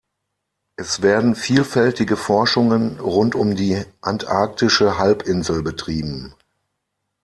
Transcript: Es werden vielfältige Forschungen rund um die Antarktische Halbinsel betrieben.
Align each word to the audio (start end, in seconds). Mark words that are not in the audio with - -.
Es 0.77 1.03
werden 1.03 1.35
vielfältige 1.35 2.17
Forschungen 2.17 2.99
rund 2.99 3.35
um 3.35 3.55
die 3.55 3.85
Antarktische 4.01 4.97
Halbinsel 4.97 5.61
betrieben. 5.61 6.33